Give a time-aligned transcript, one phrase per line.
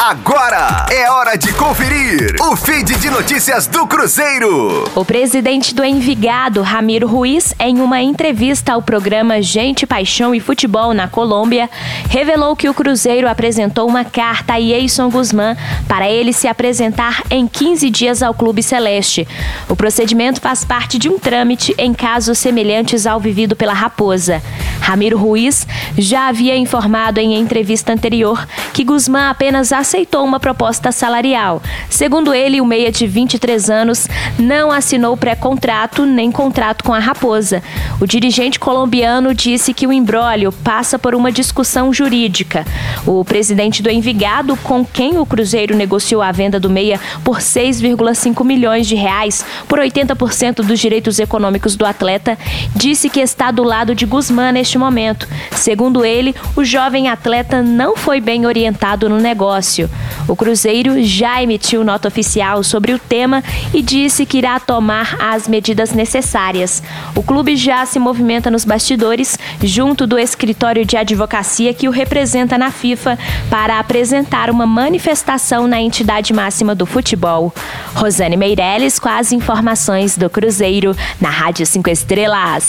[0.00, 4.88] Agora é hora de conferir o feed de notícias do Cruzeiro.
[4.94, 10.94] O presidente do Envigado, Ramiro Ruiz, em uma entrevista ao programa Gente, Paixão e Futebol
[10.94, 11.68] na Colômbia,
[12.08, 15.56] revelou que o Cruzeiro apresentou uma carta a Yeison Guzmán
[15.88, 19.26] para ele se apresentar em 15 dias ao Clube Celeste.
[19.68, 24.40] O procedimento faz parte de um trâmite em casos semelhantes ao vivido pela Raposa.
[24.80, 25.66] Ramiro Ruiz
[25.98, 31.62] já havia informado em entrevista anterior que Guzmán apenas aceitou uma proposta salarial.
[31.88, 34.06] Segundo ele, o meia de 23 anos
[34.38, 37.62] não assinou pré-contrato nem contrato com a Raposa.
[37.98, 42.66] O dirigente colombiano disse que o imbróglio passa por uma discussão jurídica.
[43.06, 48.44] O presidente do Envigado, com quem o Cruzeiro negociou a venda do meia por 6,5
[48.44, 52.36] milhões de reais por 80% dos direitos econômicos do atleta,
[52.76, 55.26] disse que está do lado de Guzmán neste momento.
[55.52, 59.77] Segundo ele, o jovem atleta não foi bem orientado no negócio.
[60.26, 63.42] O Cruzeiro já emitiu nota oficial sobre o tema
[63.74, 66.82] e disse que irá tomar as medidas necessárias.
[67.14, 72.56] O clube já se movimenta nos bastidores, junto do escritório de advocacia que o representa
[72.56, 73.18] na FIFA,
[73.50, 77.52] para apresentar uma manifestação na entidade máxima do futebol.
[77.94, 82.66] Rosane Meirelles com as informações do Cruzeiro na Rádio 5 Estrelas.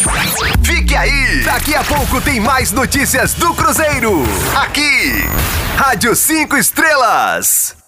[0.64, 1.42] Fique aí!
[1.44, 4.24] Daqui a pouco tem mais notícias do Cruzeiro.
[4.56, 5.24] Aqui,
[5.76, 6.99] Rádio 5 Estrelas.
[7.00, 7.79] Delas.